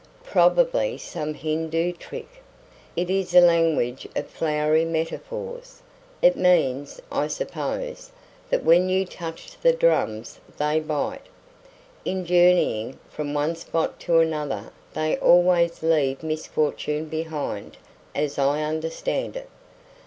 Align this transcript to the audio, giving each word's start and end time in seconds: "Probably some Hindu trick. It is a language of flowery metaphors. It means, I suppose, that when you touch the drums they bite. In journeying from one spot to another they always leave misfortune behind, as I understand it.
"Probably 0.25 0.97
some 0.97 1.35
Hindu 1.35 1.91
trick. 1.93 2.41
It 2.95 3.11
is 3.11 3.35
a 3.35 3.39
language 3.39 4.07
of 4.15 4.25
flowery 4.27 4.83
metaphors. 4.83 5.83
It 6.23 6.35
means, 6.35 6.99
I 7.11 7.27
suppose, 7.27 8.09
that 8.49 8.63
when 8.63 8.89
you 8.89 9.05
touch 9.05 9.51
the 9.61 9.73
drums 9.73 10.39
they 10.57 10.79
bite. 10.79 11.27
In 12.03 12.25
journeying 12.25 12.97
from 13.11 13.35
one 13.35 13.55
spot 13.55 13.99
to 13.99 14.17
another 14.17 14.71
they 14.95 15.17
always 15.17 15.83
leave 15.83 16.23
misfortune 16.23 17.05
behind, 17.05 17.77
as 18.15 18.39
I 18.39 18.63
understand 18.63 19.35
it. 19.35 19.49